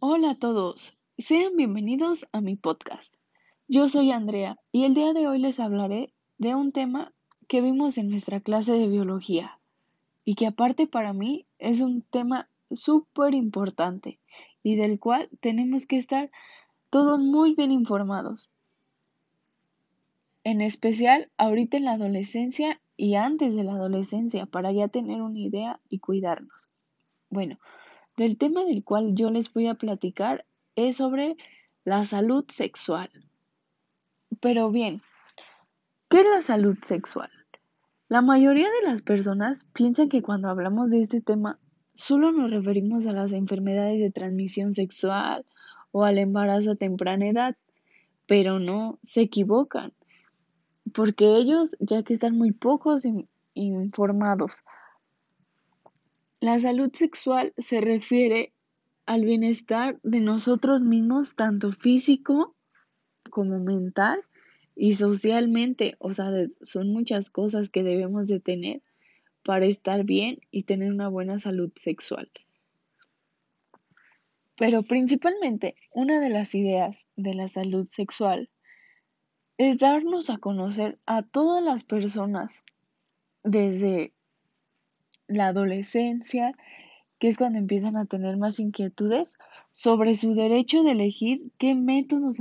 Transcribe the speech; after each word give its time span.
Hola 0.00 0.30
a 0.30 0.34
todos, 0.36 0.96
sean 1.18 1.56
bienvenidos 1.56 2.28
a 2.30 2.40
mi 2.40 2.54
podcast. 2.54 3.12
Yo 3.66 3.88
soy 3.88 4.12
Andrea 4.12 4.56
y 4.70 4.84
el 4.84 4.94
día 4.94 5.12
de 5.12 5.26
hoy 5.26 5.40
les 5.40 5.58
hablaré 5.58 6.12
de 6.38 6.54
un 6.54 6.70
tema 6.70 7.12
que 7.48 7.60
vimos 7.62 7.98
en 7.98 8.08
nuestra 8.08 8.38
clase 8.38 8.70
de 8.74 8.86
biología 8.86 9.58
y 10.24 10.36
que 10.36 10.46
aparte 10.46 10.86
para 10.86 11.12
mí 11.12 11.46
es 11.58 11.80
un 11.80 12.02
tema 12.02 12.48
súper 12.70 13.34
importante 13.34 14.20
y 14.62 14.76
del 14.76 15.00
cual 15.00 15.30
tenemos 15.40 15.84
que 15.84 15.96
estar 15.96 16.30
todos 16.90 17.18
muy 17.18 17.56
bien 17.56 17.72
informados. 17.72 18.52
En 20.44 20.60
especial 20.60 21.28
ahorita 21.38 21.76
en 21.76 21.86
la 21.86 21.94
adolescencia 21.94 22.80
y 22.96 23.16
antes 23.16 23.56
de 23.56 23.64
la 23.64 23.72
adolescencia 23.72 24.46
para 24.46 24.70
ya 24.70 24.86
tener 24.86 25.22
una 25.22 25.40
idea 25.40 25.80
y 25.88 25.98
cuidarnos. 25.98 26.68
Bueno, 27.30 27.58
del 28.18 28.36
tema 28.36 28.64
del 28.64 28.82
cual 28.82 29.14
yo 29.14 29.30
les 29.30 29.52
voy 29.54 29.68
a 29.68 29.76
platicar 29.76 30.44
es 30.74 30.96
sobre 30.96 31.36
la 31.84 32.04
salud 32.04 32.44
sexual. 32.48 33.08
Pero 34.40 34.70
bien, 34.72 35.02
¿qué 36.10 36.20
es 36.20 36.26
la 36.26 36.42
salud 36.42 36.76
sexual? 36.82 37.30
La 38.08 38.20
mayoría 38.20 38.66
de 38.68 38.88
las 38.88 39.02
personas 39.02 39.64
piensan 39.72 40.08
que 40.08 40.20
cuando 40.20 40.48
hablamos 40.48 40.90
de 40.90 41.00
este 41.00 41.20
tema 41.20 41.60
solo 41.94 42.32
nos 42.32 42.50
referimos 42.50 43.06
a 43.06 43.12
las 43.12 43.32
enfermedades 43.32 44.00
de 44.00 44.10
transmisión 44.10 44.74
sexual 44.74 45.46
o 45.92 46.04
al 46.04 46.18
embarazo 46.18 46.72
a 46.72 46.76
temprana 46.76 47.28
edad, 47.28 47.56
pero 48.26 48.58
no, 48.58 48.98
se 49.04 49.20
equivocan, 49.20 49.92
porque 50.92 51.36
ellos 51.36 51.76
ya 51.78 52.02
que 52.02 52.14
están 52.14 52.36
muy 52.36 52.50
pocos 52.50 53.04
informados 53.54 54.64
la 56.40 56.60
salud 56.60 56.92
sexual 56.92 57.52
se 57.58 57.80
refiere 57.80 58.52
al 59.06 59.24
bienestar 59.24 59.98
de 60.02 60.20
nosotros 60.20 60.80
mismos, 60.80 61.34
tanto 61.34 61.72
físico 61.72 62.54
como 63.30 63.58
mental 63.58 64.20
y 64.76 64.92
socialmente. 64.92 65.96
O 65.98 66.12
sea, 66.12 66.30
son 66.62 66.92
muchas 66.92 67.30
cosas 67.30 67.70
que 67.70 67.82
debemos 67.82 68.28
de 68.28 68.38
tener 68.38 68.82
para 69.44 69.66
estar 69.66 70.04
bien 70.04 70.40
y 70.50 70.64
tener 70.64 70.92
una 70.92 71.08
buena 71.08 71.38
salud 71.38 71.72
sexual. 71.74 72.30
Pero 74.56 74.82
principalmente, 74.82 75.76
una 75.92 76.20
de 76.20 76.30
las 76.30 76.54
ideas 76.54 77.06
de 77.16 77.34
la 77.34 77.48
salud 77.48 77.88
sexual 77.90 78.50
es 79.56 79.78
darnos 79.78 80.30
a 80.30 80.38
conocer 80.38 80.98
a 81.06 81.22
todas 81.22 81.64
las 81.64 81.82
personas 81.82 82.64
desde 83.42 84.12
la 85.28 85.48
adolescencia, 85.48 86.54
que 87.18 87.28
es 87.28 87.36
cuando 87.36 87.58
empiezan 87.58 87.96
a 87.96 88.06
tener 88.06 88.36
más 88.36 88.58
inquietudes 88.58 89.36
sobre 89.72 90.14
su 90.14 90.34
derecho 90.34 90.82
de 90.82 90.92
elegir 90.92 91.52
qué 91.58 91.74
métodos, 91.74 92.38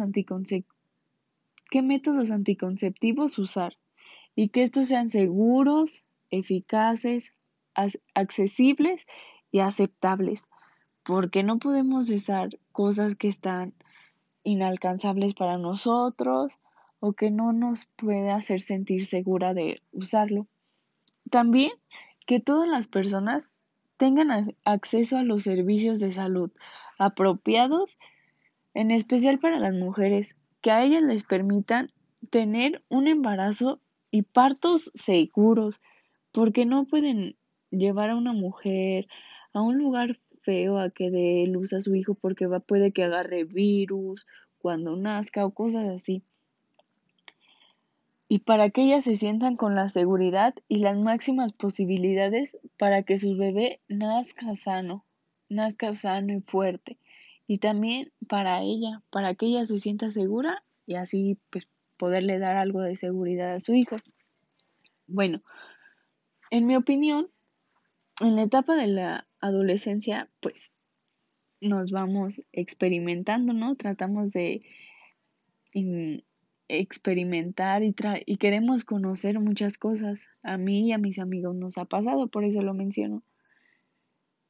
qué 1.70 1.82
métodos 1.82 2.32
anticonceptivos 2.32 3.38
usar 3.38 3.78
y 4.36 4.50
que 4.50 4.64
estos 4.64 4.88
sean 4.88 5.10
seguros, 5.10 6.04
eficaces, 6.30 7.34
accesibles 8.14 9.06
y 9.52 9.60
aceptables, 9.60 10.48
porque 11.04 11.44
no 11.44 11.60
podemos 11.60 12.10
usar 12.10 12.50
cosas 12.72 13.16
que 13.16 13.28
están 13.28 13.74
inalcanzables 14.44 15.34
para 15.34 15.58
nosotros 15.58 16.60
o 17.00 17.14
que 17.14 17.32
no 17.32 17.52
nos 17.52 17.86
puede 17.86 18.32
hacer 18.32 18.62
sentir 18.62 19.06
segura 19.06 19.54
de 19.54 19.82
usarlo. 19.92 20.48
También 21.30 21.72
que 22.28 22.40
todas 22.42 22.68
las 22.68 22.88
personas 22.88 23.50
tengan 23.96 24.54
acceso 24.64 25.18
a 25.18 25.24
los 25.24 25.44
servicios 25.44 26.00
de 26.00 26.12
salud 26.12 26.52
apropiados, 27.00 27.98
en 28.76 28.92
especial 28.92 29.40
para 29.40 29.60
las 29.60 29.74
mujeres, 29.74 30.36
que 30.62 30.70
a 30.70 30.84
ellas 30.84 31.02
les 31.02 31.24
permitan 31.24 31.92
tener 32.30 32.84
un 32.90 33.08
embarazo 33.08 33.80
y 34.12 34.24
partos 34.24 34.92
seguros, 34.94 35.82
porque 36.32 36.66
no 36.66 36.86
pueden 36.86 37.38
llevar 37.72 38.12
a 38.12 38.16
una 38.16 38.34
mujer 38.34 39.08
a 39.54 39.62
un 39.62 39.78
lugar 39.78 40.20
feo 40.42 40.78
a 40.80 40.90
que 40.90 41.10
dé 41.10 41.46
luz 41.48 41.74
a 41.74 41.82
su 41.82 41.96
hijo 41.96 42.14
porque 42.14 42.46
va, 42.46 42.60
puede 42.60 42.92
que 42.92 43.04
agarre 43.04 43.46
virus 43.46 44.28
cuando 44.60 44.96
nazca 44.96 45.46
o 45.46 45.52
cosas 45.52 45.88
así 45.90 46.24
y 48.30 48.40
para 48.40 48.70
que 48.70 48.82
ellas 48.82 49.06
se 49.06 49.16
sientan 49.16 49.56
con 49.56 49.76
la 49.76 49.90
seguridad 49.90 50.54
y 50.68 50.80
las 50.80 50.98
máximas 50.98 51.54
posibilidades 51.54 52.58
para 52.78 53.04
que 53.04 53.18
su 53.18 53.38
bebé 53.38 53.80
nazca 53.88 54.56
sano, 54.56 55.06
nazca 55.50 55.94
sano 55.94 56.34
y 56.34 56.42
fuerte. 56.42 56.98
Y 57.48 57.60
también 57.60 58.12
para 58.28 58.62
ella, 58.62 59.02
para 59.10 59.36
que 59.36 59.46
ella 59.46 59.66
se 59.66 59.78
sienta 59.78 60.12
segura 60.12 60.64
y 60.86 60.96
así 60.96 61.38
pues 61.50 61.70
poderle 61.98 62.38
dar 62.40 62.58
algo 62.58 62.82
de 62.82 62.98
seguridad 62.98 63.56
a 63.56 63.60
su 63.62 63.74
hijo. 63.74 63.96
Bueno, 65.08 65.42
en 66.52 66.68
mi 66.68 66.76
opinión, 66.76 67.30
en 68.20 68.36
la 68.36 68.44
etapa 68.44 68.76
de 68.76 68.88
la 68.88 69.28
adolescencia, 69.40 70.30
pues 70.42 70.72
nos 71.62 71.92
vamos 71.92 72.42
experimentando, 72.52 73.54
¿no? 73.54 73.76
Tratamos 73.76 74.32
de 74.34 74.62
experimentar 76.70 77.84
y, 77.84 77.96
y 78.26 78.38
queremos 78.38 78.84
conocer 78.84 79.40
muchas 79.40 79.78
cosas. 79.78 80.28
A 80.44 80.58
mí 80.58 80.88
y 80.88 80.92
a 80.92 80.98
mis 80.98 81.20
amigos 81.20 81.56
nos 81.56 81.78
ha 81.78 81.86
pasado, 81.86 82.28
por 82.28 82.44
eso 82.44 82.62
lo 82.62 82.74
menciono. 82.74 83.24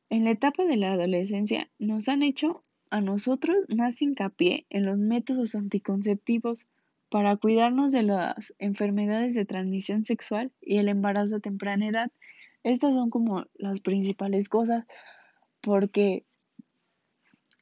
En 0.09 0.23
la 0.23 0.31
etapa 0.31 0.63
de 0.63 0.77
la 0.77 0.93
adolescencia 0.93 1.69
nos 1.79 2.07
han 2.07 2.23
hecho 2.23 2.61
a 2.89 3.01
nosotros 3.01 3.57
más 3.75 4.01
hincapié 4.01 4.65
en 4.69 4.85
los 4.85 4.97
métodos 4.97 5.55
anticonceptivos 5.55 6.67
para 7.09 7.35
cuidarnos 7.37 7.91
de 7.91 8.03
las 8.03 8.53
enfermedades 8.59 9.33
de 9.35 9.45
transmisión 9.45 10.05
sexual 10.05 10.51
y 10.61 10.77
el 10.77 10.87
embarazo 10.87 11.37
a 11.37 11.39
temprana 11.39 11.87
edad. 11.87 12.11
Estas 12.63 12.95
son 12.95 13.09
como 13.09 13.45
las 13.55 13.81
principales 13.81 14.49
cosas 14.49 14.85
porque 15.61 16.25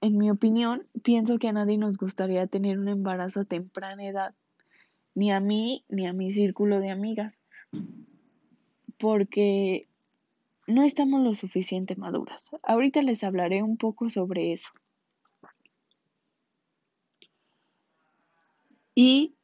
en 0.02 0.18
mi 0.18 0.30
opinión 0.30 0.88
pienso 1.04 1.40
que 1.40 1.48
a 1.48 1.54
nadie 1.54 1.78
nos 1.78 1.98
gustaría 1.98 2.48
tener 2.48 2.78
un 2.80 2.90
embarazo 2.90 3.42
a 3.42 3.46
temprana 3.46 4.06
edad 4.06 4.36
ni 5.16 5.32
a 5.32 5.40
mí 5.40 5.84
ni 5.90 6.06
a 6.06 6.14
mi 6.14 6.32
círculo 6.32 6.80
de 6.80 6.92
amigas, 6.92 7.38
porque 8.98 9.88
no 10.68 10.84
estamos 10.84 11.24
lo 11.24 11.34
suficiente 11.34 11.96
maduras. 11.96 12.52
Ahorita 12.64 13.02
les 13.02 13.24
hablaré 13.24 13.64
un 13.64 13.78
poco 13.78 14.10
sobre 14.10 14.54
eso. 14.54 14.70
Y 18.94 19.36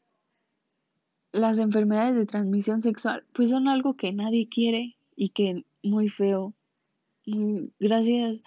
las 1.34 1.60
enfermedades 1.60 2.16
de 2.16 2.26
transmisión 2.26 2.82
sexual, 2.82 3.26
pues 3.34 3.50
son 3.50 3.68
algo 3.68 3.96
que 3.96 4.12
nadie 4.14 4.48
quiere 4.50 4.96
y 5.16 5.30
que 5.30 5.66
muy 5.84 6.10
feo. 6.10 6.54
Gracias, 7.80 8.44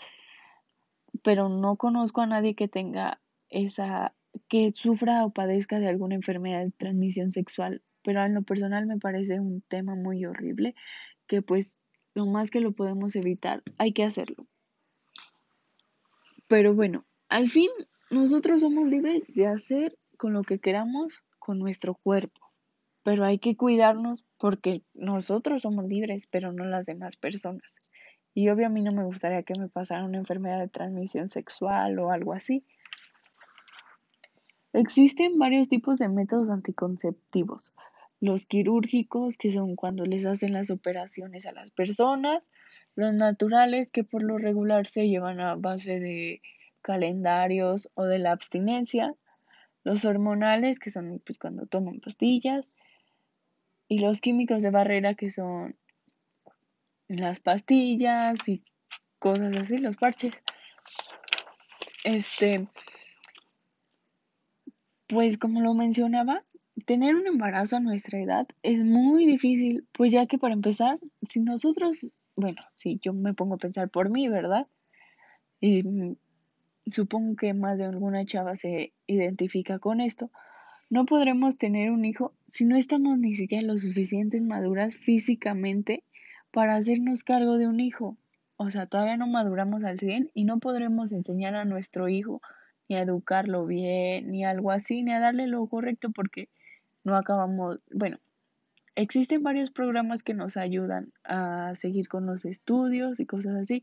pero 1.23 1.49
no 1.49 1.77
conozco 1.77 2.23
a 2.23 2.27
nadie 2.27 2.55
que 2.55 2.69
tenga 2.69 3.21
esa 3.49 4.15
que 4.49 4.73
sufra 4.73 5.25
o 5.25 5.31
padezca 5.31 5.81
de 5.81 5.89
alguna 5.89 6.15
enfermedad 6.15 6.65
de 6.65 6.71
transmisión 6.71 7.31
sexual, 7.31 7.83
pero 8.03 8.25
en 8.25 8.35
lo 8.35 8.43
personal 8.43 8.87
me 8.87 8.99
parece 8.99 9.41
un 9.41 9.63
tema 9.63 9.95
muy 9.95 10.25
horrible 10.25 10.75
que 11.27 11.43
pues 11.43 11.81
lo 12.15 12.27
más 12.27 12.51
que 12.51 12.61
lo 12.61 12.73
podemos 12.73 13.17
evitar 13.17 13.63
hay 13.79 13.93
que 13.93 14.05
hacerlo. 14.05 14.47
Pero 16.49 16.75
bueno, 16.75 17.05
al 17.29 17.51
fin 17.51 17.71
nosotros 18.11 18.61
somos 18.61 18.89
libres 18.89 19.23
de 19.29 19.47
hacer 19.47 19.99
con 20.17 20.33
lo 20.33 20.43
que 20.43 20.59
queramos 20.59 21.23
con 21.39 21.59
nuestro 21.59 21.95
cuerpo, 21.95 22.41
pero 23.03 23.25
hay 23.25 23.39
que 23.39 23.57
cuidarnos 23.57 24.25
porque 24.39 24.83
nosotros 24.95 25.63
somos 25.63 25.87
libres, 25.87 26.27
pero 26.27 26.53
no 26.53 26.65
las 26.65 26.87
demás 26.87 27.17
personas. 27.17 27.77
Y 28.35 28.49
obvio 28.49 28.67
a 28.67 28.71
mí 28.71 28.83
no 28.83 28.93
me 28.93 29.05
gustaría 29.05 29.43
que 29.43 29.59
me 29.59 29.69
pasara 29.69 30.05
una 30.05 30.19
enfermedad 30.19 30.59
de 30.59 30.69
transmisión 30.69 31.29
sexual 31.29 31.99
o 31.99 32.11
algo 32.11 32.33
así. 32.33 32.65
Existen 34.75 35.39
varios 35.39 35.69
tipos 35.69 35.99
de 35.99 36.09
métodos 36.09 36.51
anticonceptivos. 36.51 37.73
Los 38.21 38.45
quirúrgicos, 38.45 39.37
que 39.37 39.53
son 39.53 39.77
cuando 39.77 40.05
les 40.05 40.27
hacen 40.27 40.53
las 40.53 40.71
operaciones 40.71 41.47
a 41.47 41.53
las 41.53 41.71
personas. 41.71 42.43
Los 42.97 43.15
naturales, 43.15 43.93
que 43.93 44.03
por 44.03 44.25
lo 44.25 44.37
regular 44.37 44.89
se 44.89 45.07
llevan 45.07 45.39
a 45.39 45.55
base 45.55 46.01
de 46.01 46.43
calendarios 46.83 47.89
o 47.95 48.03
de 48.03 48.19
la 48.19 48.33
abstinencia. 48.33 49.15
Los 49.85 50.05
hormonales, 50.05 50.81
que 50.81 50.91
son 50.91 51.23
pues, 51.25 51.39
cuando 51.39 51.67
toman 51.67 52.01
pastillas. 52.01 52.67
Y 53.87 54.01
los 54.01 54.21
químicos 54.21 54.65
de 54.65 54.71
barrera, 54.71 55.15
que 55.15 55.31
son 55.31 55.77
las 57.07 57.39
pastillas 57.39 58.49
y 58.49 58.65
cosas 59.21 59.57
así, 59.57 59.79
los 59.79 59.97
parches. 59.97 60.35
Este, 62.03 62.67
pues 65.15 65.39
como 65.39 65.61
lo 65.61 65.75
mencionaba, 65.75 66.39
tener 66.87 67.15
un 67.15 67.25
embarazo 67.29 67.77
a 67.77 67.81
nuestra 67.81 68.19
edad 68.19 68.49
es 68.65 68.85
muy 68.85 69.27
difícil, 69.27 69.87
pues 69.93 70.13
ya 70.13 70.27
que 70.27 70.39
para 70.39 70.55
empezar, 70.55 70.99
si 71.23 71.39
nosotros, 71.39 72.05
bueno, 72.35 72.61
si 72.73 72.99
yo 73.01 73.13
me 73.13 73.33
pongo 73.33 73.55
a 73.55 73.59
pensar 73.59 73.89
por 73.91 74.11
mí, 74.11 74.29
¿verdad? 74.29 74.67
Y 75.61 75.85
supongo 76.91 77.37
que 77.37 77.55
más 77.55 77.79
de 77.79 77.85
alguna 77.85 78.27
chava 78.27 78.57
se 78.57 78.93
identifica 79.07 79.79
con 79.79 80.01
esto, 80.01 80.33
no 80.91 81.05
podremos 81.07 81.59
tener 81.59 81.93
un 81.93 82.05
hijo 82.05 82.35
si 82.49 82.65
no 82.65 82.77
estamos 82.77 83.17
ni 83.17 83.35
siquiera 83.35 83.65
lo 83.65 83.79
suficientes 83.79 84.43
maduras 84.43 84.97
físicamente 84.97 86.03
para 86.51 86.75
hacernos 86.75 87.23
cargo 87.23 87.57
de 87.57 87.69
un 87.69 87.79
hijo. 87.79 88.17
O 88.57 88.73
sea, 88.73 88.87
todavía 88.87 89.17
no 89.17 89.29
maduramos 89.29 89.85
al 89.85 90.01
100 90.01 90.33
y 90.35 90.45
no 90.45 90.59
podremos 90.59 91.13
enseñar 91.13 91.55
a 91.55 91.65
nuestro 91.65 92.09
hijo 92.09 92.43
ni 92.89 92.97
a 92.97 93.03
educarlo 93.03 93.67
bien, 93.67 94.31
ni 94.31 94.45
algo 94.45 94.71
así, 94.71 95.03
ni 95.03 95.13
a 95.13 95.21
darle 95.21 95.47
lo 95.47 95.67
correcto 95.67 96.11
porque 96.11 96.49
no 97.05 97.17
acabamos, 97.17 97.81
bueno, 97.93 98.19
existen 98.95 99.43
varios 99.43 99.71
programas 99.71 100.23
que 100.23 100.35
nos 100.35 100.57
ayudan 100.57 101.13
a 101.25 101.75
seguir 101.75 102.09
con 102.09 102.27
los 102.27 102.45
estudios 102.45 103.21
y 103.21 103.27
cosas 103.27 103.55
así, 103.57 103.83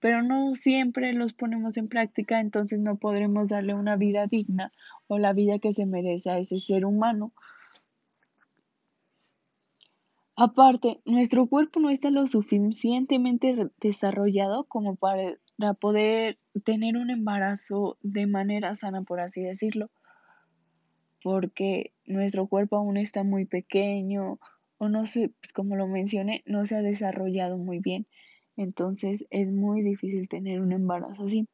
pero 0.00 0.22
no 0.22 0.54
siempre 0.54 1.12
los 1.12 1.32
ponemos 1.32 1.76
en 1.76 1.88
práctica, 1.88 2.40
entonces 2.40 2.78
no 2.78 2.96
podremos 2.96 3.48
darle 3.48 3.74
una 3.74 3.96
vida 3.96 4.26
digna 4.26 4.72
o 5.06 5.18
la 5.18 5.32
vida 5.32 5.58
que 5.58 5.72
se 5.72 5.86
merece 5.86 6.30
a 6.30 6.38
ese 6.38 6.58
ser 6.58 6.84
humano. 6.84 7.32
Aparte, 10.38 11.00
nuestro 11.06 11.46
cuerpo 11.46 11.80
no 11.80 11.88
está 11.88 12.10
lo 12.10 12.26
suficientemente 12.26 13.70
desarrollado 13.80 14.64
como 14.64 14.94
para 14.94 15.38
poder 15.80 16.38
tener 16.64 16.96
un 16.96 17.10
embarazo 17.10 17.98
de 18.02 18.26
manera 18.26 18.74
sana, 18.74 19.02
por 19.02 19.20
así 19.20 19.42
decirlo, 19.42 19.90
porque 21.22 21.92
nuestro 22.04 22.46
cuerpo 22.46 22.76
aún 22.76 22.96
está 22.96 23.24
muy 23.24 23.46
pequeño 23.46 24.38
o 24.78 24.88
no 24.88 25.06
sé, 25.06 25.30
pues 25.40 25.52
como 25.52 25.76
lo 25.76 25.86
mencioné, 25.86 26.42
no 26.46 26.66
se 26.66 26.76
ha 26.76 26.82
desarrollado 26.82 27.56
muy 27.56 27.78
bien. 27.78 28.06
Entonces 28.56 29.26
es 29.30 29.50
muy 29.52 29.82
difícil 29.82 30.28
tener 30.28 30.60
un 30.60 30.72
embarazo 30.72 31.24
así. 31.24 31.48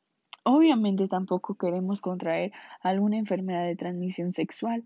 Obviamente 0.44 1.08
tampoco 1.08 1.54
queremos 1.54 2.00
contraer 2.00 2.52
alguna 2.80 3.16
enfermedad 3.16 3.64
de 3.64 3.76
transmisión 3.76 4.32
sexual. 4.32 4.84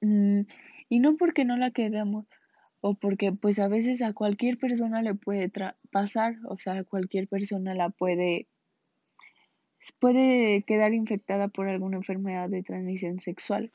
Mm, 0.00 0.42
y 0.88 1.00
no 1.00 1.16
porque 1.16 1.44
no 1.44 1.56
la 1.56 1.70
queramos, 1.72 2.26
o 2.80 2.94
porque 2.94 3.32
pues 3.32 3.58
a 3.58 3.68
veces 3.68 4.02
a 4.02 4.12
cualquier 4.12 4.58
persona 4.58 5.02
le 5.02 5.14
puede 5.14 5.50
pasar, 5.90 6.36
o 6.48 6.58
sea, 6.58 6.84
cualquier 6.84 7.28
persona 7.28 7.74
la 7.74 7.90
puede 7.90 8.48
puede 9.98 10.62
quedar 10.64 10.92
infectada 10.94 11.48
por 11.48 11.68
alguna 11.68 11.96
enfermedad 11.96 12.48
de 12.48 12.62
transmisión 12.62 13.20
sexual. 13.20 13.72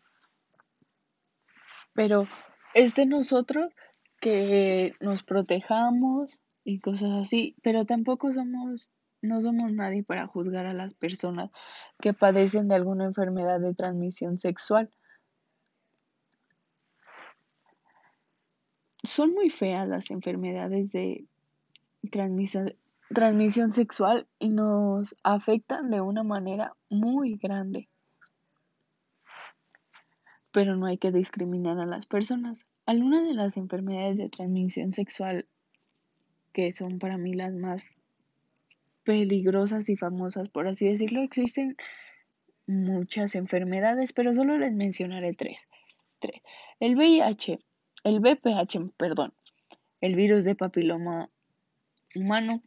Pero 1.93 2.27
es 2.73 2.95
de 2.95 3.05
nosotros 3.05 3.71
que 4.19 4.93
nos 4.99 5.23
protejamos 5.23 6.39
y 6.63 6.79
cosas 6.79 7.11
así, 7.21 7.55
pero 7.61 7.85
tampoco 7.85 8.33
somos, 8.33 8.89
no 9.21 9.41
somos 9.41 9.71
nadie 9.73 10.03
para 10.03 10.27
juzgar 10.27 10.65
a 10.65 10.73
las 10.73 10.93
personas 10.93 11.51
que 11.99 12.13
padecen 12.13 12.67
de 12.67 12.75
alguna 12.75 13.05
enfermedad 13.05 13.59
de 13.59 13.73
transmisión 13.73 14.39
sexual. 14.39 14.89
Son 19.03 19.33
muy 19.33 19.49
feas 19.49 19.87
las 19.87 20.09
enfermedades 20.11 20.91
de 20.93 21.25
transmisión, 22.09 23.73
sexual 23.73 24.27
y 24.39 24.49
nos 24.49 25.15
afectan 25.23 25.91
de 25.91 26.01
una 26.01 26.23
manera 26.23 26.73
muy 26.89 27.35
grande. 27.35 27.89
Pero 30.51 30.75
no 30.75 30.85
hay 30.85 30.97
que 30.97 31.11
discriminar 31.11 31.79
a 31.79 31.85
las 31.85 32.05
personas. 32.05 32.65
Algunas 32.85 33.23
de 33.25 33.33
las 33.33 33.57
enfermedades 33.57 34.17
de 34.17 34.29
transmisión 34.29 34.93
sexual 34.93 35.45
que 36.53 36.71
son 36.71 36.99
para 36.99 37.17
mí 37.17 37.33
las 37.33 37.53
más 37.53 37.83
peligrosas 39.03 39.89
y 39.89 39.97
famosas, 39.97 40.49
por 40.49 40.67
así 40.67 40.87
decirlo. 40.87 41.21
Existen 41.21 41.75
muchas 42.67 43.35
enfermedades, 43.35 44.13
pero 44.13 44.33
solo 44.33 44.57
les 44.57 44.73
mencionaré 44.73 45.33
tres. 45.33 45.67
tres. 46.19 46.41
El 46.79 46.95
VIH, 46.95 47.59
el 48.03 48.19
VPH, 48.19 48.91
perdón, 48.97 49.33
el 50.01 50.15
virus 50.15 50.43
de 50.43 50.55
papiloma 50.55 51.29
humano. 52.15 52.61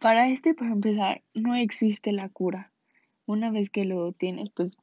Para 0.00 0.28
este, 0.28 0.54
para 0.54 0.72
empezar, 0.72 1.22
no 1.34 1.54
existe 1.54 2.12
la 2.12 2.28
cura. 2.28 2.72
Una 3.26 3.50
vez 3.50 3.70
que 3.70 3.84
lo 3.84 4.12
tienes, 4.12 4.50
pues 4.50 4.76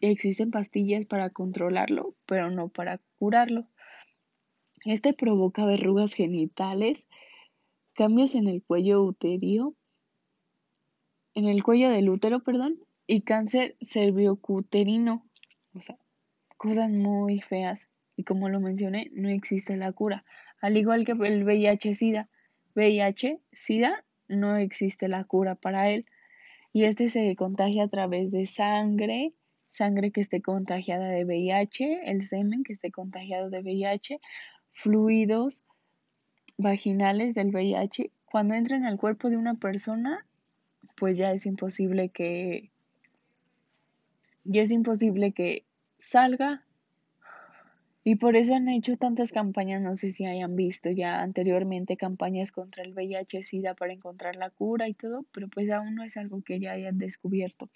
existen 0.00 0.50
pastillas 0.50 1.06
para 1.06 1.30
controlarlo, 1.30 2.14
pero 2.26 2.50
no 2.50 2.68
para 2.68 3.00
curarlo. 3.18 3.66
Este 4.84 5.12
provoca 5.14 5.66
verrugas 5.66 6.12
genitales, 6.12 7.08
cambios 7.94 8.34
en 8.34 8.46
el 8.48 8.62
cuello 8.62 9.02
uterio, 9.02 9.74
en 11.34 11.46
el 11.46 11.62
cuello 11.62 11.90
del 11.90 12.08
útero, 12.10 12.40
perdón, 12.40 12.78
y 13.06 13.22
cáncer 13.22 13.76
cervicuterino. 13.80 15.26
O 15.74 15.80
sea, 15.80 15.98
cosas 16.58 16.90
muy 16.90 17.40
feas. 17.40 17.88
Y 18.16 18.24
como 18.24 18.48
lo 18.48 18.60
mencioné, 18.60 19.10
no 19.14 19.30
existe 19.30 19.76
la 19.76 19.92
cura. 19.92 20.24
Al 20.60 20.76
igual 20.76 21.06
que 21.06 21.12
el 21.12 21.44
VIH-Sida. 21.44 22.28
VIH-Sida 22.74 24.04
no 24.28 24.56
existe 24.56 25.08
la 25.08 25.24
cura 25.24 25.54
para 25.54 25.88
él. 25.88 26.04
Y 26.72 26.84
este 26.84 27.08
se 27.08 27.34
contagia 27.36 27.84
a 27.84 27.88
través 27.88 28.30
de 28.32 28.44
sangre, 28.44 29.32
sangre 29.70 30.10
que 30.10 30.20
esté 30.20 30.42
contagiada 30.42 31.08
de 31.08 31.24
VIH, 31.24 32.10
el 32.10 32.26
semen 32.26 32.62
que 32.62 32.74
esté 32.74 32.90
contagiado 32.90 33.48
de 33.48 33.60
VIH 33.60 34.20
fluidos 34.72 35.62
vaginales 36.56 37.34
del 37.34 37.50
VIH, 37.52 38.10
cuando 38.26 38.54
entran 38.54 38.84
al 38.84 38.98
cuerpo 38.98 39.30
de 39.30 39.36
una 39.36 39.54
persona, 39.54 40.26
pues 40.96 41.16
ya 41.16 41.32
es 41.32 41.46
imposible 41.46 42.10
que 42.10 42.70
ya 44.44 44.62
es 44.62 44.70
imposible 44.70 45.32
que 45.32 45.64
salga 45.98 46.64
y 48.04 48.14
por 48.14 48.36
eso 48.36 48.54
han 48.54 48.68
hecho 48.70 48.96
tantas 48.96 49.32
campañas, 49.32 49.82
no 49.82 49.94
sé 49.94 50.10
si 50.10 50.24
hayan 50.24 50.56
visto 50.56 50.90
ya 50.90 51.20
anteriormente 51.20 51.98
campañas 51.98 52.52
contra 52.52 52.82
el 52.82 52.94
VIH, 52.94 53.42
SIDA 53.42 53.74
para 53.74 53.92
encontrar 53.92 54.36
la 54.36 54.48
cura 54.48 54.88
y 54.88 54.94
todo, 54.94 55.26
pero 55.32 55.48
pues 55.48 55.70
aún 55.70 55.94
no 55.94 56.04
es 56.04 56.16
algo 56.16 56.40
que 56.40 56.58
ya 56.58 56.72
hayan 56.72 56.96
descubierto. 56.96 57.68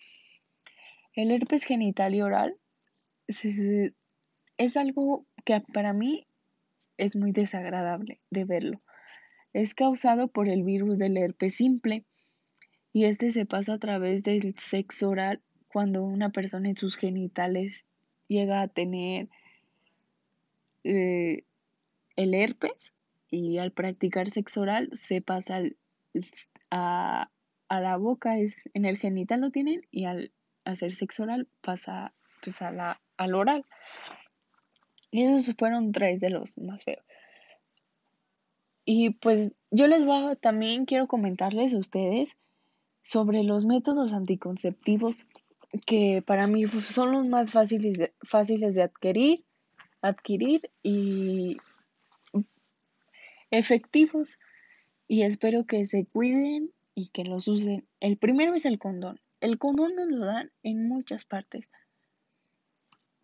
El 1.13 1.31
herpes 1.33 1.65
genital 1.65 2.15
y 2.15 2.23
oral 2.23 2.57
es 4.57 4.77
algo 4.79 5.27
que 5.45 5.61
para 5.61 5.93
mí 5.93 6.27
es 6.97 7.17
muy 7.17 7.33
desagradable 7.33 8.21
de 8.31 8.45
verlo. 8.47 8.81
Es 9.53 9.75
causado 9.75 10.29
por 10.29 10.49
el 10.49 10.63
virus 10.63 10.97
del 10.97 11.19
herpes 11.19 11.57
simple 11.57 12.07
y 12.93 13.05
este 13.05 13.33
se 13.33 13.45
pasa 13.45 13.75
a 13.75 13.79
través 13.79 14.23
del 14.23 14.55
sexo 14.59 15.11
oral 15.11 15.43
cuando 15.69 16.03
una 16.05 16.31
persona 16.31 16.71
en 16.71 16.77
sus 16.77 16.97
genitales 16.97 17.85
llega 18.33 18.63
a 18.63 18.69
tener 18.69 19.29
eh, 20.85 21.45
el 22.17 22.35
herpes 22.35 22.93
y 23.31 23.59
al 23.59 23.73
practicar 23.73 24.31
sexo 24.31 24.63
oral 24.63 24.91
se 24.93 25.21
pasa 25.21 25.63
a, 26.71 27.31
la 27.71 27.97
boca, 27.97 28.39
es, 28.39 28.55
en 28.75 28.85
el 28.85 28.99
genital 28.99 29.41
lo 29.41 29.51
tienen 29.51 29.87
y 29.91 30.05
al 30.05 30.33
hacer 30.65 30.93
sexo 30.93 31.23
oral 31.23 31.49
pasa 31.61 32.13
pues, 32.43 32.61
a 32.63 32.71
la, 32.71 33.01
al 33.17 33.35
oral. 33.35 33.65
Y 35.11 35.25
esos 35.25 35.55
fueron 35.57 35.93
tres 35.93 36.21
de 36.21 36.31
los 36.31 36.59
más 36.59 36.85
feos. 36.85 37.05
Y 38.85 39.11
pues 39.11 39.53
yo 39.71 39.87
les 39.87 40.05
voy 40.05 40.33
a, 40.33 40.37
también 40.37 40.87
quiero 40.87 41.07
comentarles 41.07 41.75
a 41.75 41.79
ustedes 41.79 42.37
sobre 43.03 43.43
los 43.43 43.65
métodos 43.65 44.13
anticonceptivos 44.13 45.27
que 45.87 46.23
para 46.27 46.47
mí 46.47 46.67
son 46.67 47.13
los 47.13 47.27
más 47.27 47.53
fáciles 47.53 47.99
de, 47.99 48.13
fáciles 48.23 48.75
de 48.75 48.83
adquirir, 48.83 49.45
adquirir 50.01 50.71
y 50.83 51.57
efectivos. 53.51 54.39
Y 55.09 55.23
espero 55.23 55.65
que 55.67 55.85
se 55.85 56.07
cuiden 56.07 56.71
y 56.95 57.09
que 57.09 57.25
los 57.25 57.49
usen. 57.49 57.87
El 58.01 58.17
primero 58.17 58.55
es 58.55 58.65
el 58.65 58.79
condón. 58.79 59.21
El 59.41 59.59
condón 59.59 59.97
nos 59.97 60.11
lo 60.11 60.25
dan 60.25 60.51
en 60.63 60.89
muchas 60.89 61.25
partes 61.25 61.67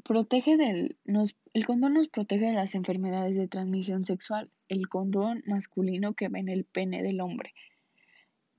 protege 0.09 0.57
del, 0.57 0.97
nos, 1.05 1.37
el 1.52 1.67
condón 1.67 1.93
nos 1.93 2.09
protege 2.09 2.47
de 2.47 2.55
las 2.55 2.75
enfermedades 2.75 3.37
de 3.37 3.47
transmisión 3.47 4.07
sexual, 4.07 4.50
el 4.69 4.88
condón 4.88 5.43
masculino 5.47 6.14
que 6.14 6.28
va 6.28 6.38
en 6.38 6.49
el 6.49 6.64
pene 6.64 7.02
del 7.02 7.21
hombre. 7.21 7.52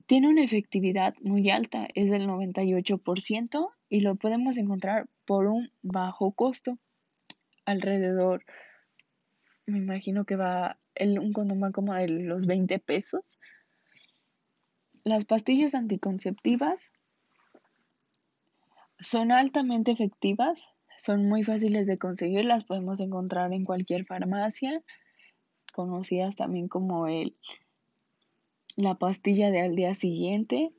Tiene 0.06 0.28
una 0.28 0.44
efectividad 0.44 1.14
muy 1.20 1.50
alta, 1.50 1.88
es 1.94 2.08
del 2.08 2.28
98% 2.28 3.68
y 3.90 4.00
lo 4.00 4.14
podemos 4.14 4.56
encontrar 4.56 5.06
por 5.26 5.46
un 5.46 5.70
bajo 5.82 6.32
costo, 6.32 6.78
alrededor, 7.66 8.44
me 9.66 9.78
imagino 9.78 10.24
que 10.24 10.36
va, 10.36 10.78
el, 10.94 11.18
un 11.18 11.34
condón 11.34 11.72
como 11.72 11.92
de 11.92 12.08
los 12.08 12.46
20 12.46 12.78
pesos. 12.78 13.38
Las 15.04 15.26
pastillas 15.26 15.74
anticonceptivas 15.74 16.92
son 18.98 19.32
altamente 19.32 19.90
efectivas 19.90 20.66
son 21.00 21.26
muy 21.26 21.44
fáciles 21.44 21.86
de 21.86 21.98
conseguir, 21.98 22.44
las 22.44 22.64
podemos 22.64 23.00
encontrar 23.00 23.54
en 23.54 23.64
cualquier 23.64 24.04
farmacia, 24.04 24.82
conocidas 25.72 26.36
también 26.36 26.68
como 26.68 27.06
el 27.06 27.36
la 28.76 28.94
pastilla 28.96 29.50
de 29.50 29.60
al 29.60 29.74
día 29.76 29.94
siguiente 29.94 30.72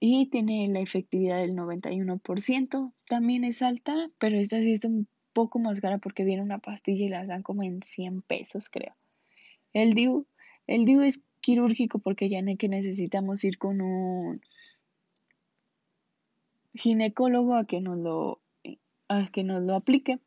y 0.00 0.26
tiene 0.26 0.68
la 0.68 0.80
efectividad 0.80 1.38
del 1.38 1.56
91%. 1.56 2.92
También 3.06 3.44
es 3.44 3.62
alta, 3.62 4.10
pero 4.18 4.38
esta 4.38 4.60
sí 4.60 4.72
está 4.72 4.88
un 4.88 5.08
poco 5.32 5.58
más 5.58 5.80
cara 5.80 5.98
porque 5.98 6.24
viene 6.24 6.42
una 6.42 6.58
pastilla 6.58 7.04
y 7.04 7.08
la 7.08 7.26
dan 7.26 7.42
como 7.42 7.62
en 7.62 7.82
100 7.82 8.22
pesos, 8.22 8.68
creo. 8.68 8.94
El 9.72 9.94
DIU, 9.94 10.26
el 10.66 10.88
es 11.02 11.20
quirúrgico 11.40 11.98
porque 11.98 12.28
ya 12.28 12.42
que 12.56 12.68
necesitamos 12.68 13.44
ir 13.44 13.58
con 13.58 13.80
un 13.80 14.40
ginecólogo 16.74 17.54
a 17.54 17.66
que 17.66 17.80
nos 17.80 17.98
lo, 17.98 18.40
a 19.08 19.28
que 19.30 19.44
nos 19.44 19.62
lo 19.62 19.74
aplique. 19.74 20.18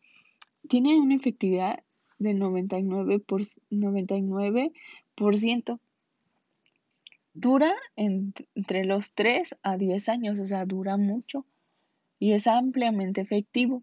Tiene 0.68 1.00
una 1.00 1.16
efectividad 1.16 1.84
del 2.20 2.40
99%. 2.40 3.24
Por, 3.26 3.42
99%. 3.42 5.80
Dura 7.42 7.74
entre 7.96 8.86
los 8.86 9.14
3 9.14 9.56
a 9.64 9.76
10 9.76 10.10
años, 10.10 10.40
o 10.40 10.46
sea, 10.46 10.64
dura 10.68 10.98
mucho 10.98 11.44
y 12.20 12.34
es 12.34 12.46
ampliamente 12.46 13.20
efectivo. 13.20 13.82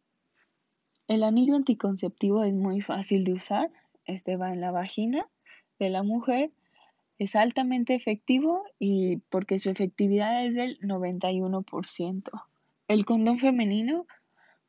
El 1.09 1.25
anillo 1.25 1.57
anticonceptivo 1.57 2.45
es 2.45 2.55
muy 2.55 2.83
fácil 2.83 3.25
de 3.25 3.33
usar. 3.33 3.73
Este 4.05 4.37
va 4.37 4.53
en 4.53 4.61
la 4.61 4.71
vagina 4.71 5.27
de 5.81 5.91
la 5.91 6.05
mujer. 6.05 6.53
Es 7.19 7.35
altamente 7.35 7.97
efectivo 7.97 8.63
y 8.79 9.17
porque 9.29 9.59
su 9.59 9.71
efectividad 9.71 10.47
es 10.47 10.55
del 10.55 10.79
91%. 10.79 12.31
El 12.87 13.05
condón 13.05 13.41
femenino 13.41 14.07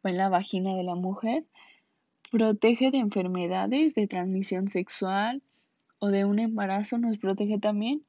va 0.03 0.10
en 0.10 0.17
la 0.17 0.29
vagina 0.29 0.75
de 0.75 0.84
la 0.84 0.96
mujer. 0.96 1.46
Protege 2.31 2.89
de 2.89 2.98
enfermedades 2.98 3.93
de 3.93 4.08
transmisión 4.08 4.67
sexual 4.67 5.43
o 6.00 6.08
de 6.08 6.25
un 6.25 6.39
embarazo. 6.39 6.98
Nos 6.98 7.19
protege 7.19 7.60
también 7.60 8.03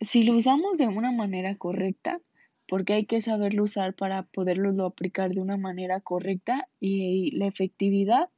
si 0.00 0.24
lo 0.24 0.36
usamos 0.36 0.78
de 0.78 0.88
una 0.88 1.12
manera 1.12 1.54
correcta, 1.56 2.20
porque 2.68 2.94
hay 2.94 3.06
que 3.06 3.20
saberlo 3.20 3.64
usar 3.64 3.94
para 3.94 4.22
poderlo 4.24 4.84
aplicar 4.84 5.32
de 5.32 5.40
una 5.40 5.56
manera 5.56 6.00
correcta 6.00 6.68
y 6.80 7.36
la 7.36 7.46
efectividad 7.46 8.28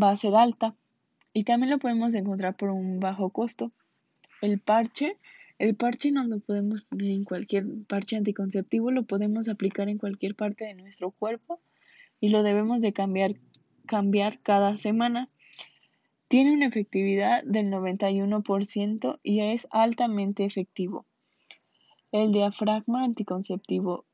va 0.00 0.10
a 0.10 0.16
ser 0.16 0.34
alta. 0.34 0.74
Y 1.32 1.44
también 1.44 1.70
lo 1.70 1.78
podemos 1.78 2.14
encontrar 2.14 2.56
por 2.56 2.70
un 2.70 3.00
bajo 3.00 3.30
costo. 3.30 3.70
El 4.40 4.58
parche, 4.58 5.16
el 5.58 5.76
parche 5.76 6.10
no 6.10 6.24
lo 6.24 6.40
podemos 6.40 6.82
poner 6.82 7.10
en 7.10 7.24
cualquier 7.24 7.64
parche 7.86 8.16
anticonceptivo, 8.16 8.90
lo 8.90 9.04
podemos 9.04 9.48
aplicar 9.48 9.88
en 9.88 9.98
cualquier 9.98 10.34
parte 10.34 10.64
de 10.64 10.74
nuestro 10.74 11.10
cuerpo 11.10 11.60
y 12.20 12.30
lo 12.30 12.42
debemos 12.42 12.82
de 12.82 12.92
cambiar, 12.92 13.34
cambiar 13.86 14.40
cada 14.40 14.76
semana. 14.76 15.26
Tiene 16.28 16.52
una 16.52 16.66
efectividad 16.66 17.42
del 17.44 17.70
91% 17.70 19.18
y 19.22 19.40
es 19.40 19.66
altamente 19.70 20.44
efectivo. 20.44 21.06
El 22.12 22.32
diafragma 22.32 23.02
anticonceptivo 23.02 24.04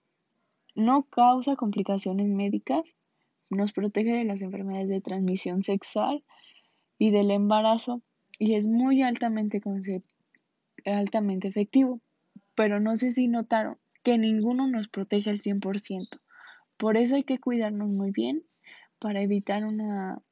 no 0.76 1.02
causa 1.04 1.56
complicaciones 1.56 2.28
médicas, 2.28 2.82
nos 3.50 3.72
protege 3.72 4.12
de 4.12 4.24
las 4.24 4.42
enfermedades 4.42 4.88
de 4.88 5.00
transmisión 5.00 5.64
sexual 5.64 6.22
y 6.98 7.10
del 7.10 7.32
embarazo 7.32 8.00
y 8.38 8.54
es 8.54 8.68
muy 8.68 9.02
altamente, 9.02 9.60
altamente 10.84 11.48
efectivo. 11.48 12.00
Pero 12.54 12.78
no 12.78 12.96
sé 12.96 13.10
si 13.10 13.26
notaron 13.26 13.76
que 14.04 14.18
ninguno 14.18 14.68
nos 14.68 14.86
protege 14.86 15.30
al 15.30 15.40
100%. 15.40 16.20
Por 16.76 16.96
eso 16.96 17.16
hay 17.16 17.24
que 17.24 17.38
cuidarnos 17.38 17.88
muy 17.88 18.12
bien 18.12 18.44
para 19.00 19.20
evitar 19.20 19.64
una 19.64 20.22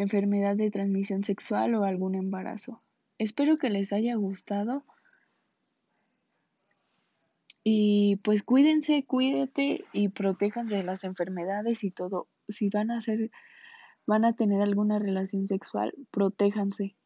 enfermedad 0.00 0.56
de 0.56 0.70
transmisión 0.70 1.24
sexual 1.24 1.74
o 1.74 1.84
algún 1.84 2.14
embarazo. 2.14 2.82
Espero 3.18 3.58
que 3.58 3.70
les 3.70 3.92
haya 3.92 4.14
gustado. 4.14 4.84
Y 7.64 8.16
pues 8.22 8.42
cuídense, 8.42 9.04
cuídate 9.04 9.84
y 9.92 10.08
protéjanse 10.08 10.76
de 10.76 10.84
las 10.84 11.04
enfermedades 11.04 11.84
y 11.84 11.90
todo. 11.90 12.28
Si 12.48 12.70
van 12.70 12.90
a 12.90 12.98
hacer, 12.98 13.30
van 14.06 14.24
a 14.24 14.34
tener 14.34 14.62
alguna 14.62 14.98
relación 14.98 15.46
sexual, 15.46 15.92
protéjanse. 16.10 16.96